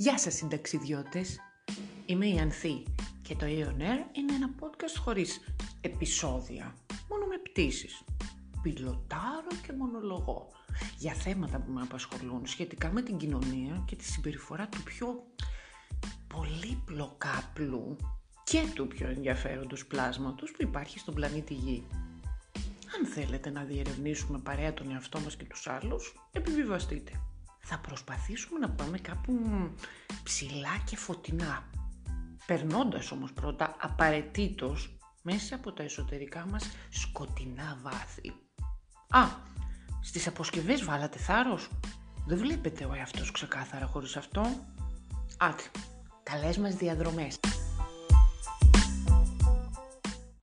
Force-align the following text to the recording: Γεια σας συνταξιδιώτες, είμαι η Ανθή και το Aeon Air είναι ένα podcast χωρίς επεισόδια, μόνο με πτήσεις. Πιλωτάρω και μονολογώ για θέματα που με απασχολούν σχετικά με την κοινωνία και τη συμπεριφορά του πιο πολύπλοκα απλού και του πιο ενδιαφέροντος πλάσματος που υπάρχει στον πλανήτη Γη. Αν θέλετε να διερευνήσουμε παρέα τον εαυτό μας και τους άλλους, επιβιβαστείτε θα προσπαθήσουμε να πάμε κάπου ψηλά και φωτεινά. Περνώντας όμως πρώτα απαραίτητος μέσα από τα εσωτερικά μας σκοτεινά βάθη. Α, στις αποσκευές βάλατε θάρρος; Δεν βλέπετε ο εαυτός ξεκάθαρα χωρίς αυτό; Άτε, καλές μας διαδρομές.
Γεια 0.00 0.18
σας 0.18 0.34
συνταξιδιώτες, 0.34 1.40
είμαι 2.06 2.26
η 2.26 2.38
Ανθή 2.38 2.82
και 3.22 3.34
το 3.34 3.46
Aeon 3.46 3.80
Air 3.80 4.16
είναι 4.16 4.34
ένα 4.34 4.50
podcast 4.60 4.96
χωρίς 4.98 5.40
επεισόδια, 5.80 6.74
μόνο 7.08 7.26
με 7.26 7.38
πτήσεις. 7.38 8.04
Πιλωτάρω 8.62 9.48
και 9.66 9.72
μονολογώ 9.72 10.48
για 10.98 11.12
θέματα 11.12 11.58
που 11.58 11.70
με 11.72 11.80
απασχολούν 11.80 12.46
σχετικά 12.46 12.92
με 12.92 13.02
την 13.02 13.16
κοινωνία 13.16 13.84
και 13.86 13.96
τη 13.96 14.04
συμπεριφορά 14.04 14.68
του 14.68 14.82
πιο 14.82 15.26
πολύπλοκα 16.26 17.38
απλού 17.38 17.96
και 18.44 18.62
του 18.74 18.88
πιο 18.88 19.08
ενδιαφέροντος 19.08 19.86
πλάσματος 19.86 20.50
που 20.50 20.62
υπάρχει 20.62 20.98
στον 20.98 21.14
πλανήτη 21.14 21.54
Γη. 21.54 21.86
Αν 22.98 23.06
θέλετε 23.06 23.50
να 23.50 23.64
διερευνήσουμε 23.64 24.38
παρέα 24.38 24.74
τον 24.74 24.90
εαυτό 24.90 25.20
μας 25.20 25.36
και 25.36 25.44
τους 25.44 25.66
άλλους, 25.66 26.14
επιβιβαστείτε 26.32 27.12
θα 27.70 27.78
προσπαθήσουμε 27.78 28.58
να 28.58 28.70
πάμε 28.70 28.98
κάπου 28.98 29.32
ψηλά 30.22 30.78
και 30.84 30.96
φωτεινά. 30.96 31.64
Περνώντας 32.46 33.10
όμως 33.10 33.32
πρώτα 33.32 33.76
απαραίτητος 33.80 34.98
μέσα 35.22 35.54
από 35.54 35.72
τα 35.72 35.82
εσωτερικά 35.82 36.46
μας 36.46 36.70
σκοτεινά 36.90 37.78
βάθη. 37.82 38.32
Α, 39.08 39.26
στις 40.00 40.26
αποσκευές 40.26 40.84
βάλατε 40.84 41.18
θάρρος; 41.18 41.68
Δεν 42.26 42.38
βλέπετε 42.38 42.84
ο 42.84 42.94
εαυτός 42.94 43.30
ξεκάθαρα 43.30 43.86
χωρίς 43.86 44.16
αυτό; 44.16 44.42
Άτε, 45.38 45.62
καλές 46.22 46.58
μας 46.58 46.74
διαδρομές. 46.74 47.40